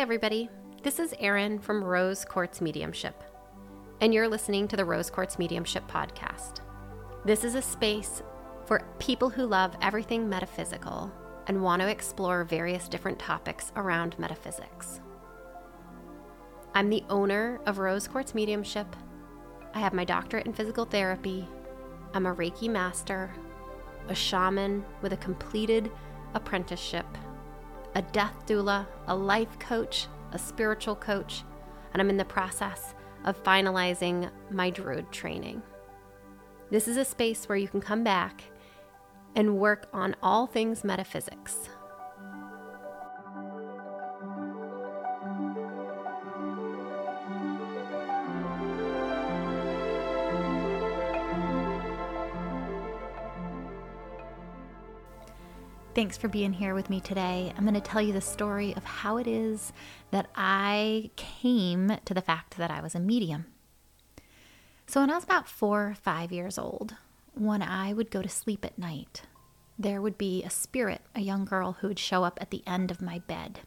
[0.00, 0.48] everybody.
[0.82, 3.22] This is Erin from Rose Quartz Mediumship,
[4.00, 6.60] and you're listening to the Rose Quartz Mediumship podcast.
[7.26, 8.22] This is a space
[8.64, 11.12] for people who love everything metaphysical
[11.48, 15.02] and want to explore various different topics around metaphysics.
[16.74, 18.96] I'm the owner of Rose Quartz Mediumship.
[19.74, 21.46] I have my doctorate in physical therapy.
[22.14, 23.30] I'm a Reiki master,
[24.08, 25.90] a shaman with a completed
[26.32, 27.04] apprenticeship,
[27.94, 31.44] a death doula, a life coach, a spiritual coach,
[31.92, 35.62] and I'm in the process of finalizing my druid training.
[36.70, 38.44] This is a space where you can come back
[39.34, 41.68] and work on all things metaphysics.
[55.92, 57.52] Thanks for being here with me today.
[57.56, 59.72] I'm going to tell you the story of how it is
[60.12, 63.46] that I came to the fact that I was a medium.
[64.86, 66.94] So, when I was about four or five years old,
[67.34, 69.22] when I would go to sleep at night,
[69.80, 72.92] there would be a spirit, a young girl, who would show up at the end
[72.92, 73.58] of my bed.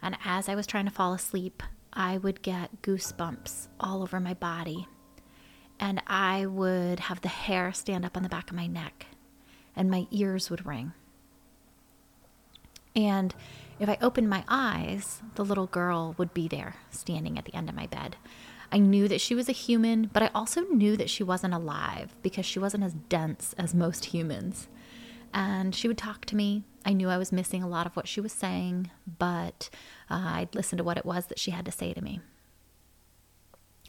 [0.00, 4.34] And as I was trying to fall asleep, I would get goosebumps all over my
[4.34, 4.86] body.
[5.80, 9.06] And I would have the hair stand up on the back of my neck
[9.74, 10.92] and my ears would ring.
[12.94, 13.34] And
[13.78, 17.68] if I opened my eyes, the little girl would be there standing at the end
[17.68, 18.16] of my bed.
[18.70, 22.14] I knew that she was a human, but I also knew that she wasn't alive
[22.22, 24.68] because she wasn't as dense as most humans.
[25.34, 26.64] And she would talk to me.
[26.84, 29.68] I knew I was missing a lot of what she was saying, but
[30.10, 32.20] uh, I'd listen to what it was that she had to say to me.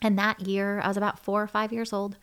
[0.02, 2.18] And that year, I was about four or five years old.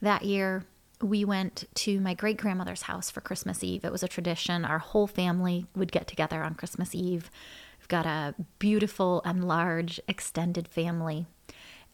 [0.00, 0.64] That year,
[1.02, 3.84] we went to my great grandmother's house for Christmas Eve.
[3.84, 4.64] It was a tradition.
[4.64, 7.30] Our whole family would get together on Christmas Eve.
[7.78, 11.26] We've got a beautiful and large extended family,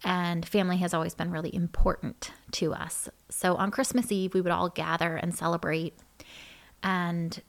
[0.04, 3.08] and family has always been really important to us.
[3.28, 5.94] So on Christmas Eve, we would all gather and celebrate
[6.82, 7.42] and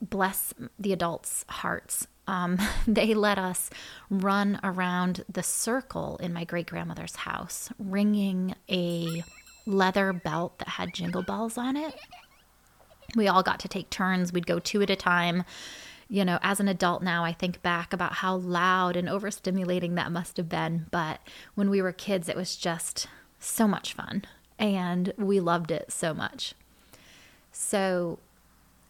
[0.00, 2.06] bless the adults' hearts.
[2.26, 3.70] Um, they let us
[4.10, 9.24] run around the circle in my great grandmother's house, ringing a
[9.66, 11.94] leather belt that had jingle bells on it.
[13.14, 14.32] We all got to take turns.
[14.32, 15.44] We'd go two at a time.
[16.08, 20.12] You know, as an adult now, I think back about how loud and overstimulating that
[20.12, 20.86] must have been.
[20.90, 21.20] But
[21.54, 23.08] when we were kids, it was just
[23.40, 24.24] so much fun.
[24.58, 26.54] And we loved it so much.
[27.50, 28.18] So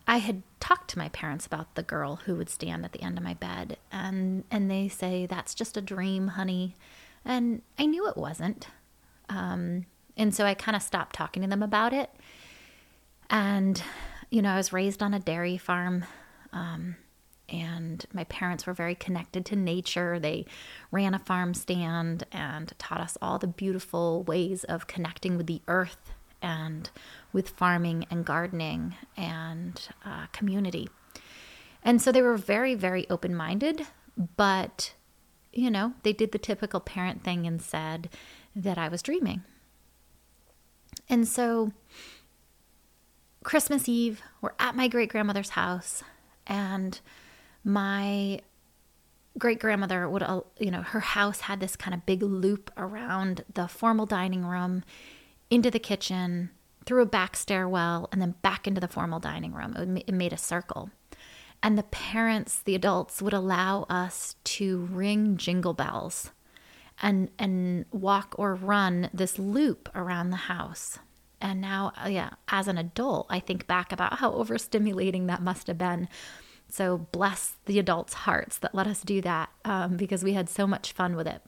[0.07, 3.19] I had talked to my parents about the girl who would stand at the end
[3.19, 6.75] of my bed and and they say that's just a dream, honey.
[7.25, 8.69] And I knew it wasn't.
[9.29, 12.11] Um, and so I kind of stopped talking to them about it.
[13.29, 13.83] And,
[14.31, 16.05] you know, I was raised on a dairy farm.
[16.53, 16.97] Um,
[17.49, 20.19] and my parents were very connected to nature.
[20.19, 20.47] They
[20.91, 25.63] ran a farm stand and taught us all the beautiful ways of connecting with the
[25.69, 26.13] earth
[26.43, 26.91] and
[27.33, 30.89] with farming and gardening and uh, community.
[31.83, 33.87] And so they were very, very open minded,
[34.37, 34.95] but,
[35.53, 38.09] you know, they did the typical parent thing and said
[38.57, 39.45] that I was dreaming
[41.09, 41.73] and so,
[43.45, 46.03] Christmas Eve, we're at my great grandmother's house,
[46.47, 47.01] and
[47.65, 48.41] my
[49.39, 53.45] great grandmother would, uh, you know, her house had this kind of big loop around
[53.55, 54.83] the formal dining room,
[55.51, 56.51] into the kitchen,
[56.87, 59.97] through a back stairwell, and then back into the formal dining room.
[60.07, 60.91] It made a circle.
[61.63, 66.31] And the parents, the adults, would allow us to ring jingle bells
[67.03, 70.99] and and walk or run this loop around the house.
[71.41, 75.67] And now, uh, yeah, as an adult, I think back about how overstimulating that must
[75.67, 76.09] have been.
[76.69, 80.67] So bless the adults' hearts that let us do that um, because we had so
[80.67, 81.43] much fun with it.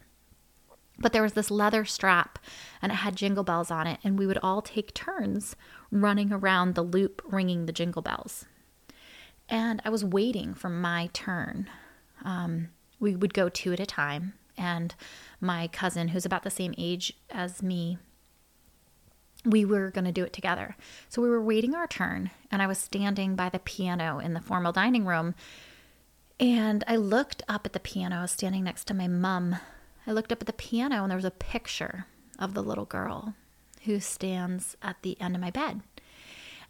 [0.99, 2.39] But there was this leather strap
[2.83, 5.57] and it had jingle bells on it, and we would all take turns
[5.91, 8.45] running around the loop ringing the jingle bells.
[9.49, 11.71] And I was waiting for my turn.
[12.25, 12.69] Um,
[13.01, 14.95] we would go two at a time, and
[15.41, 17.99] my cousin, who's about the same age as me,
[19.45, 20.77] we were going to do it together.
[21.09, 24.41] So we were waiting our turn, and I was standing by the piano in the
[24.41, 25.35] formal dining room.
[26.41, 28.19] And I looked up at the piano.
[28.19, 29.57] I was standing next to my mom.
[30.07, 32.07] I looked up at the piano, and there was a picture
[32.39, 33.35] of the little girl
[33.85, 35.83] who stands at the end of my bed.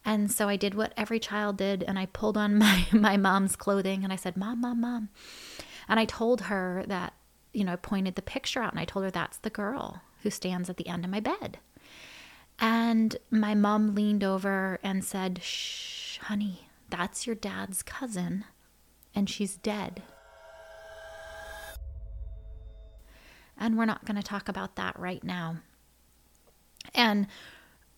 [0.05, 3.57] And so I did what every child did, and I pulled on my, my mom's
[3.57, 5.09] clothing and I said, Mom, Mom, Mom.
[5.89, 7.15] And I told her that
[7.53, 10.31] you know, I pointed the picture out and I told her that's the girl who
[10.31, 11.59] stands at the end of my bed.
[12.59, 18.45] And my mom leaned over and said, Shh, honey, that's your dad's cousin,
[19.15, 20.03] and she's dead.
[23.57, 25.57] And we're not going to talk about that right now.
[26.95, 27.27] And,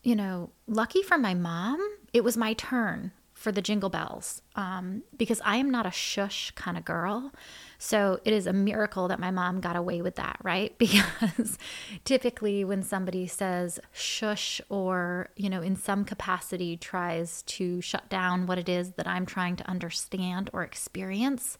[0.03, 1.81] you know, lucky for my mom,
[2.13, 6.51] it was my turn for the jingle bells um, because I am not a shush
[6.51, 7.33] kind of girl.
[7.79, 10.77] So it is a miracle that my mom got away with that, right?
[10.91, 11.57] Because
[12.05, 18.47] typically when somebody says shush or, you know, in some capacity tries to shut down
[18.47, 21.57] what it is that I'm trying to understand or experience,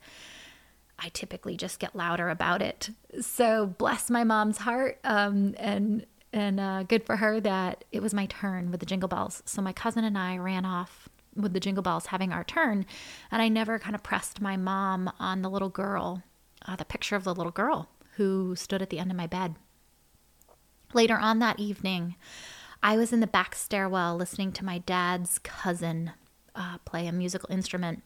[0.99, 2.91] I typically just get louder about it.
[3.23, 4.99] So bless my mom's heart.
[5.03, 9.09] Um, and and uh, good for her that it was my turn with the jingle
[9.09, 9.43] bells.
[9.47, 12.87] So my cousin and I ran off with the jingle bells having our turn.
[13.31, 16.23] And I never kind of pressed my mom on the little girl,
[16.67, 19.55] uh, the picture of the little girl who stood at the end of my bed.
[20.93, 22.17] Later on that evening,
[22.83, 26.13] I was in the back stairwell listening to my dad's cousin
[26.55, 28.03] uh, play a musical instrument.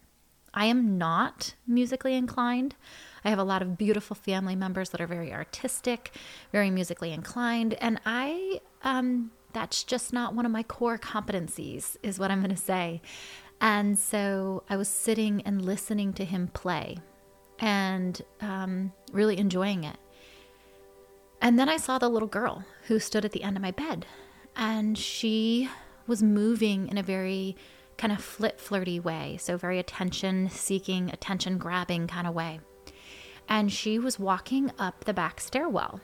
[0.53, 2.77] I am not musically inclined.
[3.25, 6.13] I have a lot of beautiful family members that are very artistic,
[6.53, 12.19] very musically inclined, and I um, that's just not one of my core competencies, is
[12.19, 13.01] what I'm going to say.
[13.61, 16.99] And so I was sitting and listening to him play
[17.59, 19.97] and um, really enjoying it.
[21.41, 24.07] And then I saw the little girl who stood at the end of my bed,
[24.57, 25.69] and she
[26.07, 27.57] was moving in a very
[27.97, 32.61] kind of flit flirty way, so very attention seeking, attention grabbing kind of way.
[33.49, 36.01] And she was walking up the back stairwell.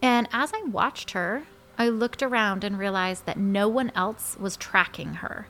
[0.00, 1.44] And as I watched her,
[1.78, 5.46] I looked around and realized that no one else was tracking her.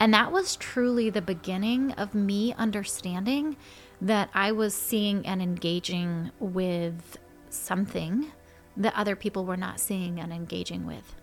[0.00, 3.56] And that was truly the beginning of me understanding
[4.00, 7.18] that I was seeing and engaging with
[7.50, 8.30] something
[8.76, 11.16] that other people were not seeing and engaging with.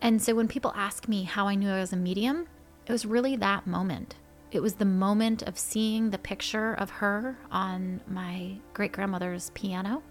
[0.00, 2.46] And so when people ask me how I knew I was a medium,
[2.86, 4.14] it was really that moment.
[4.50, 10.02] It was the moment of seeing the picture of her on my great grandmother's piano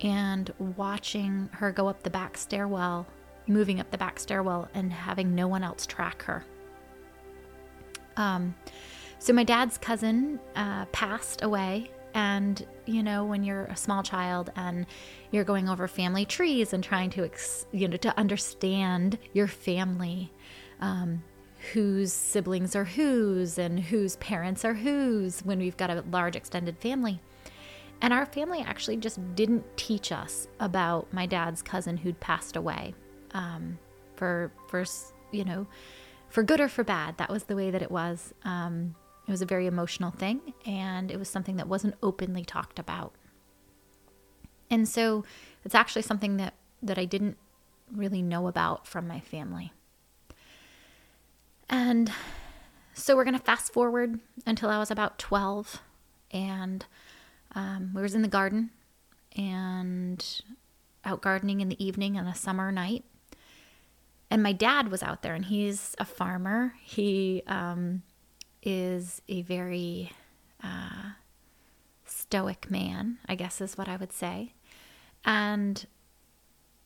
[0.00, 3.06] and watching her go up the back stairwell,
[3.46, 6.44] moving up the back stairwell, and having no one else track her.
[8.16, 8.54] Um,
[9.18, 14.50] so my dad's cousin uh, passed away, and you know when you're a small child
[14.56, 14.86] and
[15.30, 20.32] you're going over family trees and trying to ex- you know to understand your family.
[20.80, 21.22] Um,
[21.72, 26.78] whose siblings are whose and whose parents are whose when we've got a large extended
[26.78, 27.20] family.
[28.02, 32.94] And our family actually just didn't teach us about my dad's cousin who'd passed away.
[33.32, 33.78] Um,
[34.16, 34.84] for for
[35.32, 35.66] you know,
[36.28, 38.34] for good or for bad, that was the way that it was.
[38.44, 38.94] Um,
[39.26, 43.14] it was a very emotional thing, and it was something that wasn't openly talked about.
[44.70, 45.24] And so,
[45.64, 47.36] it's actually something that that I didn't
[47.92, 49.72] really know about from my family.
[51.68, 52.10] And
[52.94, 55.80] so we're going to fast forward until I was about 12
[56.32, 56.84] and
[57.54, 58.70] um, we was in the garden
[59.36, 60.42] and
[61.04, 63.04] out gardening in the evening on a summer night.
[64.30, 66.74] And my dad was out there, and he's a farmer.
[66.82, 68.02] He um,
[68.62, 70.12] is a very
[70.62, 71.12] uh,
[72.04, 74.52] stoic man, I guess is what I would say.
[75.24, 75.84] And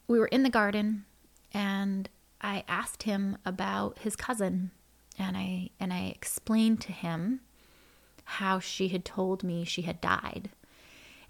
[0.09, 1.05] we were in the garden,
[1.53, 2.09] and
[2.41, 4.71] I asked him about his cousin,
[5.19, 7.41] and I and I explained to him
[8.25, 10.51] how she had told me she had died.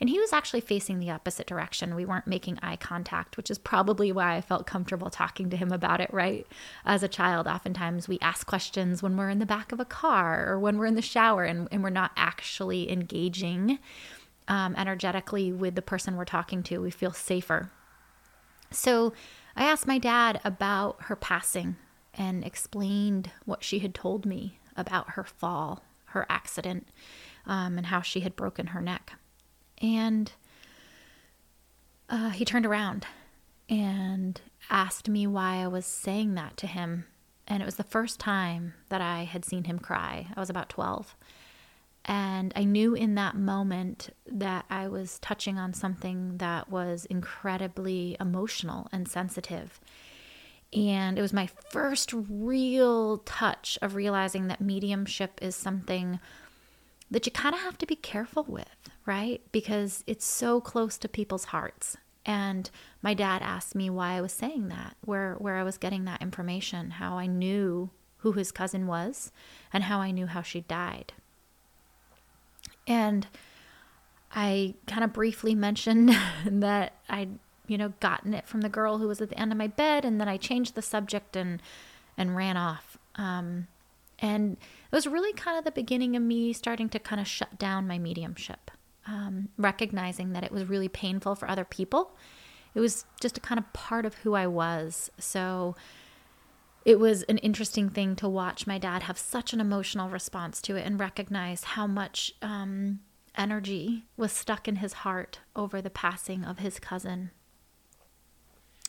[0.01, 1.95] And he was actually facing the opposite direction.
[1.95, 5.73] We weren't making eye contact, which is probably why I felt comfortable talking to him
[5.73, 6.47] about it, right?
[6.85, 10.47] As a child, oftentimes we ask questions when we're in the back of a car
[10.49, 13.79] or when we're in the shower and, and we're not actually engaging
[14.49, 16.79] um, energetically with the person we're talking to.
[16.79, 17.71] We feel safer.
[18.71, 19.13] So
[19.57, 21.77] I asked my dad about her passing
[22.13, 25.83] and explained what she had told me about her fall
[26.15, 26.89] her accident
[27.47, 29.13] um, and how she had broken her neck.
[29.83, 30.33] And
[32.09, 33.07] uh, he turned around
[33.69, 34.41] and
[34.71, 37.07] asked me why I was saying that to him.
[37.47, 40.29] And it was the first time that I had seen him cry.
[40.35, 41.15] I was about 12.
[42.07, 48.17] And I knew in that moment that I was touching on something that was incredibly
[48.21, 49.81] emotional and sensitive.
[50.75, 56.19] And it was my first real touch of realizing that mediumship is something
[57.11, 59.41] that you kind of have to be careful with, right?
[59.53, 61.97] Because it's so close to people's hearts.
[62.27, 62.71] And
[63.03, 66.23] my dad asked me why I was saying that, where where I was getting that
[66.23, 69.31] information, how I knew who his cousin was,
[69.73, 71.13] and how I knew how she died.
[72.87, 73.27] And
[74.33, 76.17] I kind of briefly mentioned
[76.47, 77.29] that I
[77.67, 80.05] you know, gotten it from the girl who was at the end of my bed,
[80.05, 81.61] and then I changed the subject and
[82.17, 82.99] and ran off.
[83.17, 83.69] Um,
[84.19, 87.59] and it was really kind of the beginning of me starting to kind of shut
[87.59, 88.71] down my mediumship.
[89.07, 92.17] um, recognizing that it was really painful for other people.
[92.75, 95.11] It was just a kind of part of who I was.
[95.19, 95.77] So
[96.85, 100.77] it was an interesting thing to watch my dad have such an emotional response to
[100.77, 103.01] it and recognize how much um,
[103.37, 107.31] energy was stuck in his heart over the passing of his cousin.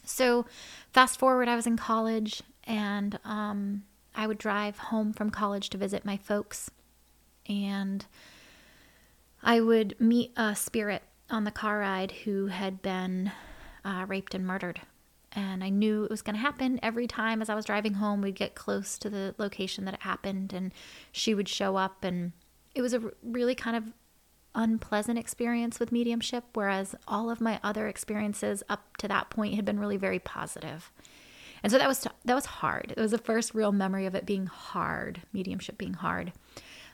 [0.07, 0.45] So,
[0.93, 3.83] fast forward, I was in college and um,
[4.15, 6.71] I would drive home from college to visit my folks.
[7.47, 8.05] And
[9.43, 13.31] I would meet a spirit on the car ride who had been
[13.83, 14.81] uh, raped and murdered.
[15.31, 18.21] And I knew it was going to happen every time as I was driving home.
[18.21, 20.73] We'd get close to the location that it happened, and
[21.11, 22.03] she would show up.
[22.03, 22.31] And
[22.73, 23.91] it was a really kind of
[24.55, 29.65] unpleasant experience with mediumship, whereas all of my other experiences up to that point had
[29.65, 30.91] been really very positive.
[31.61, 32.93] And so that was that was hard.
[32.95, 36.31] It was the first real memory of it being hard, mediumship being hard.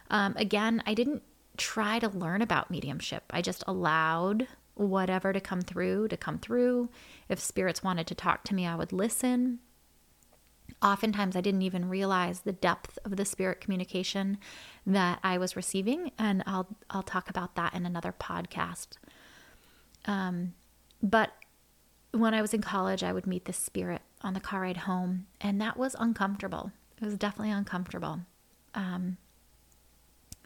[0.09, 1.23] Um, again, I didn't
[1.57, 3.23] try to learn about mediumship.
[3.31, 6.89] I just allowed whatever to come through to come through.
[7.29, 9.59] If spirits wanted to talk to me, I would listen.
[10.81, 14.37] Oftentimes, I didn't even realize the depth of the spirit communication
[14.85, 18.97] that I was receiving, and I'll I'll talk about that in another podcast.
[20.05, 20.53] Um,
[21.01, 21.31] but
[22.11, 25.27] when I was in college, I would meet the spirit on the car ride home,
[25.39, 26.71] and that was uncomfortable.
[27.01, 28.21] It was definitely uncomfortable.
[28.75, 29.17] Um,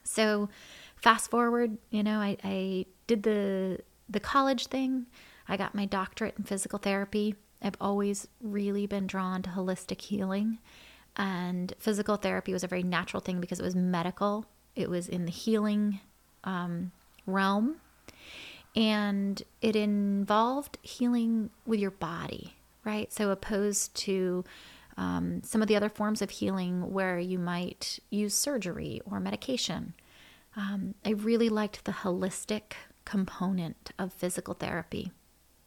[0.04, 0.50] so,
[0.96, 5.08] fast forward, you know, I, I did the the college thing.
[5.48, 7.36] I got my doctorate in physical therapy.
[7.66, 10.60] I've always really been drawn to holistic healing.
[11.18, 14.46] And physical therapy was a very natural thing because it was medical,
[14.76, 16.00] it was in the healing
[16.44, 16.92] um,
[17.26, 17.78] realm.
[18.76, 23.12] And it involved healing with your body, right?
[23.12, 24.44] So, opposed to
[24.98, 29.94] um, some of the other forms of healing where you might use surgery or medication.
[30.58, 32.74] Um, I really liked the holistic
[33.06, 35.12] component of physical therapy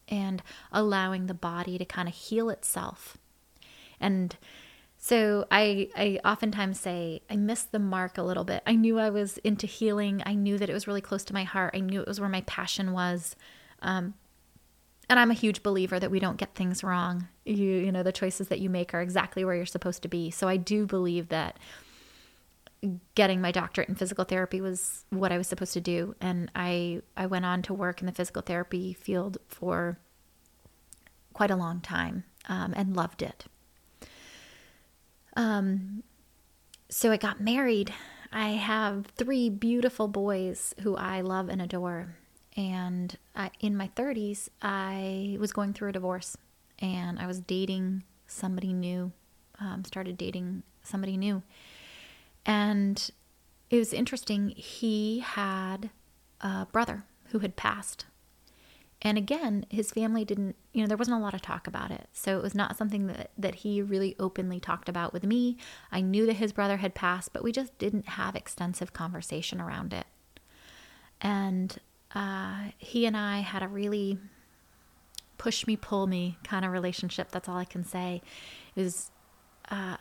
[0.08, 3.18] and allowing the body to kind of heal itself.
[4.00, 4.36] And
[4.96, 8.62] so I I oftentimes say I missed the mark a little bit.
[8.66, 10.22] I knew I was into healing.
[10.26, 11.74] I knew that it was really close to my heart.
[11.74, 13.36] I knew it was where my passion was.
[13.80, 14.14] Um,
[15.08, 17.28] and I'm a huge believer that we don't get things wrong.
[17.44, 20.30] You you know the choices that you make are exactly where you're supposed to be.
[20.30, 21.58] So I do believe that
[23.14, 27.02] getting my doctorate in physical therapy was what I was supposed to do, and I
[27.16, 29.98] I went on to work in the physical therapy field for
[31.32, 33.44] quite a long time um, and loved it.
[35.36, 36.02] Um,
[36.88, 37.94] so I got married.
[38.32, 42.16] I have three beautiful boys who I love and adore.
[42.56, 46.36] And I, in my 30s, I was going through a divorce
[46.80, 49.12] and I was dating somebody new,
[49.60, 51.42] um, started dating somebody new.
[52.48, 53.10] And
[53.68, 54.48] it was interesting.
[54.56, 55.90] He had
[56.40, 58.06] a brother who had passed.
[59.02, 62.08] And again, his family didn't, you know, there wasn't a lot of talk about it.
[62.12, 65.58] So it was not something that, that he really openly talked about with me.
[65.92, 69.92] I knew that his brother had passed, but we just didn't have extensive conversation around
[69.92, 70.06] it.
[71.20, 71.78] And
[72.14, 74.18] uh, he and I had a really
[75.36, 77.30] push me, pull me kind of relationship.
[77.30, 78.22] That's all I can say.
[78.74, 79.10] It was
[79.70, 79.98] uh,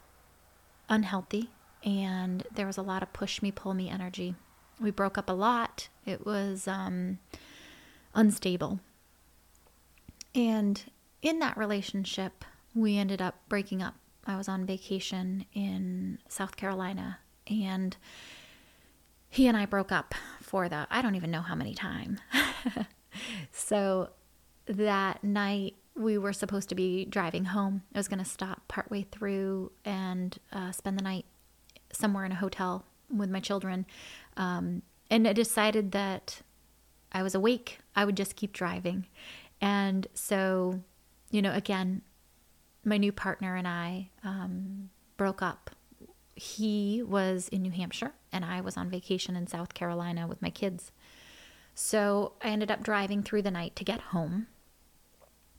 [0.90, 1.52] unhealthy
[1.84, 4.36] and there was a lot of push me, pull me energy.
[4.80, 5.90] We broke up a lot.
[6.06, 7.20] It was um,
[8.14, 8.80] unstable.
[10.36, 10.82] And
[11.22, 13.96] in that relationship, we ended up breaking up.
[14.26, 17.96] I was on vacation in South Carolina and
[19.30, 22.20] he and I broke up for the I don't even know how many time.
[23.52, 24.10] so
[24.68, 27.84] that night we were supposed to be driving home.
[27.94, 31.26] I was going to stop partway through and uh, spend the night
[31.98, 32.86] somewhere in a hotel
[33.16, 33.86] with my children.
[34.36, 36.42] Um, and I decided that
[37.12, 39.08] I was awake, I would just keep driving.
[39.62, 40.82] And so,
[41.32, 42.02] you know, again,
[42.84, 45.72] my new partner and I um, broke up.
[46.36, 50.52] He was in New Hampshire, and I was on vacation in South Carolina with my
[50.52, 50.92] kids.
[51.74, 54.48] So I ended up driving through the night to get home.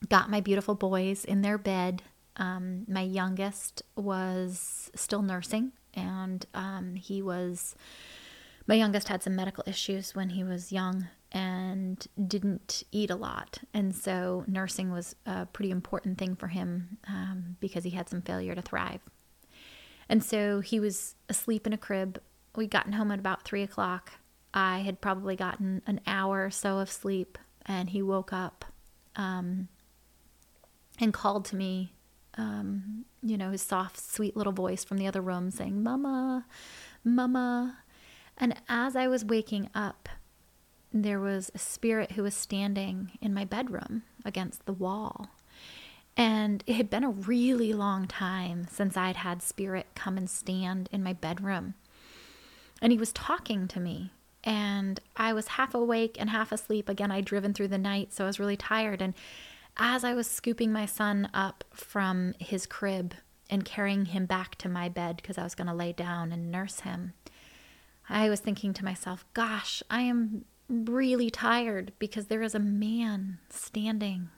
[0.08, 2.02] Got my beautiful boys in their bed.
[2.36, 7.74] Um, my youngest was still nursing, and um, he was
[8.68, 13.58] my youngest had some medical issues when he was young and didn't eat a lot.
[13.72, 18.20] And so nursing was a pretty important thing for him um, because he had some
[18.20, 19.00] failure to thrive.
[20.08, 22.20] And so he was asleep in a crib.
[22.54, 24.12] We'd gotten home at about three o'clock.
[24.52, 28.66] I had probably gotten an hour or so of sleep and he woke up
[29.16, 29.68] um,
[30.98, 31.92] and called to me
[32.38, 36.46] um, you know, his soft, sweet little voice from the other room saying, Mama,
[37.04, 37.78] Mama.
[38.38, 40.08] And as I was waking up,
[40.92, 45.30] there was a spirit who was standing in my bedroom against the wall.
[46.16, 50.88] And it had been a really long time since I'd had spirit come and stand
[50.90, 51.74] in my bedroom.
[52.80, 54.12] And he was talking to me.
[54.44, 56.88] And I was half awake and half asleep.
[56.88, 59.02] Again, I'd driven through the night, so I was really tired.
[59.02, 59.14] And
[59.78, 63.14] as I was scooping my son up from his crib
[63.50, 66.50] and carrying him back to my bed because I was going to lay down and
[66.50, 67.14] nurse him,
[68.08, 73.38] I was thinking to myself, gosh, I am really tired because there is a man
[73.50, 74.30] standing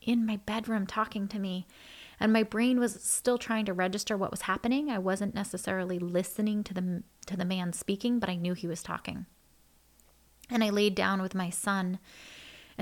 [0.00, 1.66] in my bedroom talking to me.
[2.20, 4.90] And my brain was still trying to register what was happening.
[4.90, 8.82] I wasn't necessarily listening to the to the man speaking, but I knew he was
[8.82, 9.26] talking.
[10.50, 11.98] And I laid down with my son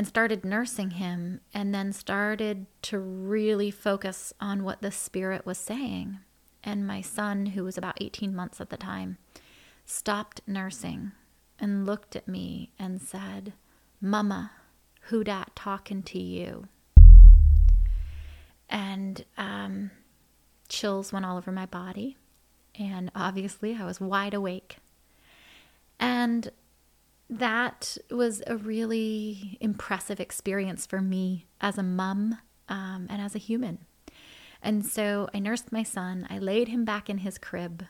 [0.01, 5.59] and started nursing him and then started to really focus on what the spirit was
[5.59, 6.19] saying.
[6.65, 9.19] And my son, who was about 18 months at the time,
[9.85, 11.13] stopped nursing
[11.59, 13.53] and looked at me and said,
[14.01, 14.53] Mama,
[15.09, 16.67] who dat talking to you?
[18.71, 19.91] And um,
[20.71, 22.17] chills went all over my body.
[22.75, 24.79] And obviously, I was wide awake.
[25.99, 26.51] And
[27.31, 33.39] that was a really impressive experience for me as a mom um, and as a
[33.39, 33.79] human.
[34.63, 37.87] And so I nursed my son, I laid him back in his crib,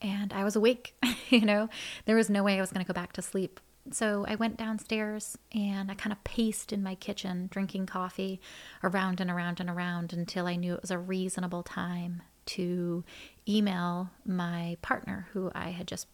[0.00, 0.96] and I was awake.
[1.28, 1.68] you know,
[2.06, 3.60] there was no way I was going to go back to sleep.
[3.90, 8.40] So I went downstairs and I kind of paced in my kitchen, drinking coffee
[8.82, 13.04] around and around and around until I knew it was a reasonable time to
[13.46, 16.06] email my partner who I had just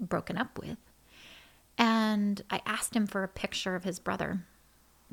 [0.00, 0.78] broken up with.
[1.76, 4.40] And I asked him for a picture of his brother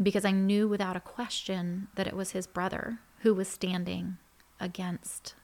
[0.01, 4.17] because I knew without a question that it was his brother who was standing
[4.59, 5.35] against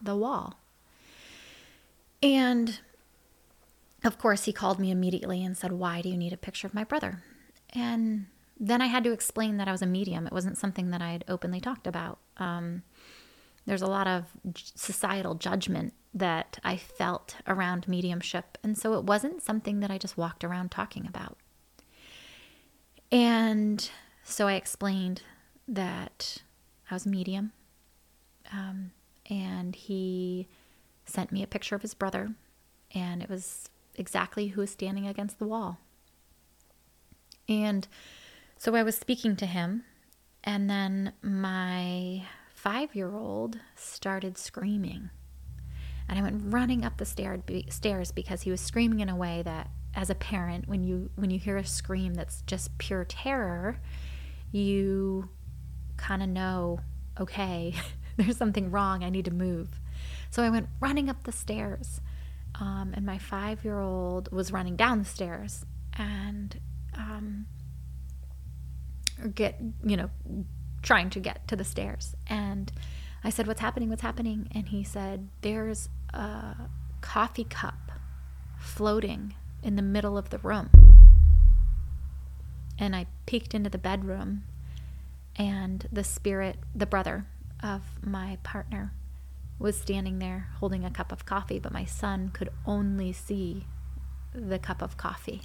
[0.00, 0.58] the wall.
[2.22, 2.80] And
[4.02, 6.74] of course, he called me immediately and said, Why do you need a picture of
[6.74, 7.22] my brother?
[7.70, 8.26] And
[8.58, 10.26] then I had to explain that I was a medium.
[10.26, 12.18] It wasn't something that I had openly talked about.
[12.36, 12.82] Um,
[13.66, 18.56] there's a lot of societal judgment that I felt around mediumship.
[18.62, 21.36] And so it wasn't something that I just walked around talking about.
[23.10, 23.88] And
[24.22, 25.22] so I explained
[25.66, 26.42] that
[26.90, 27.52] I was medium.
[28.52, 28.92] Um,
[29.28, 30.48] and he
[31.06, 32.34] sent me a picture of his brother,
[32.94, 35.78] and it was exactly who was standing against the wall.
[37.48, 37.86] And
[38.56, 39.84] so I was speaking to him,
[40.42, 42.24] and then my
[42.54, 45.10] five year old started screaming.
[46.08, 49.42] And I went running up the stair, stairs because he was screaming in a way
[49.42, 53.78] that, as a parent, when you when you hear a scream that's just pure terror,
[54.50, 55.28] you
[55.96, 56.80] kind of know,
[57.18, 57.74] okay,
[58.16, 59.02] there's something wrong.
[59.02, 59.80] I need to move.
[60.30, 62.00] So I went running up the stairs,
[62.60, 65.64] um, and my five year old was running down the stairs
[65.96, 66.60] and
[66.96, 67.46] um,
[69.34, 70.10] get you know
[70.82, 72.14] trying to get to the stairs.
[72.26, 72.70] And
[73.24, 73.88] I said, What's happening?
[73.88, 74.48] What's happening?
[74.54, 76.54] And he said, There's a
[77.00, 77.90] coffee cup
[78.58, 80.68] floating in the middle of the room.
[82.78, 84.44] And I peeked into the bedroom,
[85.36, 87.26] and the spirit, the brother
[87.62, 88.92] of my partner,
[89.58, 93.66] was standing there holding a cup of coffee, but my son could only see
[94.34, 95.42] the cup of coffee.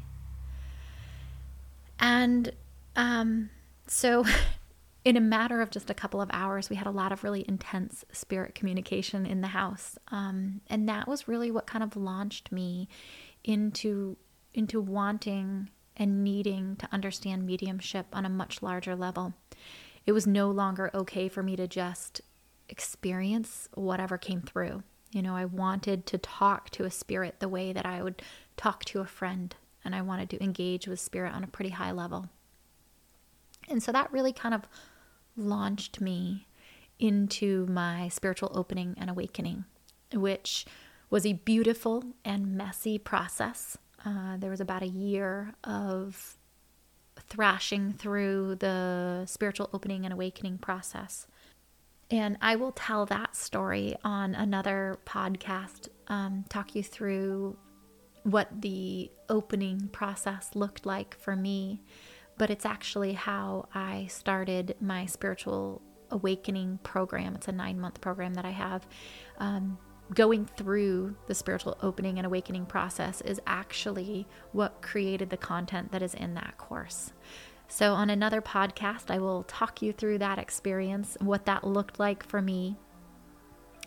[2.00, 2.52] And
[2.96, 3.52] um,
[3.88, 4.26] so
[5.06, 7.46] in a matter of just a couple of hours, we had a lot of really
[7.48, 12.52] intense spirit communication in the house, um, and that was really what kind of launched
[12.52, 12.88] me
[13.44, 14.18] into
[14.54, 19.34] into wanting and needing to understand mediumship on a much larger level.
[20.06, 22.22] It was no longer okay for me to just
[22.68, 24.84] experience whatever came through.
[25.12, 28.22] You know, I wanted to talk to a spirit the way that I would
[28.58, 31.92] talk to a friend, and I wanted to engage with spirit on a pretty high
[31.92, 32.30] level.
[33.68, 34.68] And so that really kind of
[35.36, 36.48] launched me
[37.00, 39.66] into my spiritual opening and awakening,
[40.14, 40.66] which
[41.10, 43.78] was a beautiful and messy process.
[44.06, 46.38] Uh, there was about a year of
[47.28, 51.28] thrashing through the spiritual opening and awakening process.
[52.12, 57.56] And I will tell that story on another podcast, um, talk you through
[58.24, 61.82] what the opening process looked like for me
[62.40, 67.36] but it's actually how I started my spiritual awakening program.
[67.36, 68.88] It's a nine month program that I have.
[69.38, 69.78] Um,
[70.16, 76.02] going through the spiritual opening and awakening process is actually what created the content that
[76.02, 77.12] is in that course.
[77.68, 82.26] So, on another podcast, I will talk you through that experience, what that looked like
[82.26, 82.78] for me.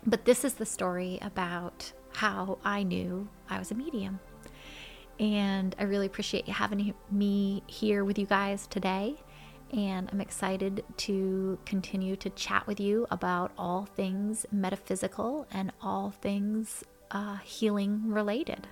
[0.05, 4.19] But this is the story about how I knew I was a medium.
[5.19, 9.15] And I really appreciate having me here with you guys today.
[9.71, 16.11] And I'm excited to continue to chat with you about all things metaphysical and all
[16.11, 18.67] things uh, healing related.